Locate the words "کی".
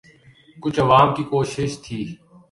1.15-1.23